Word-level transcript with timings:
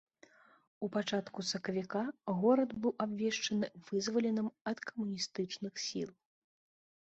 У 0.87 0.87
пачатку 0.95 1.43
сакавіка 1.49 2.01
горад 2.41 2.73
быў 2.87 2.93
абвешчаны 3.07 3.65
вызваленым 3.93 4.47
ад 4.75 4.85
камуністычных 4.89 5.73
сіл. 5.89 6.09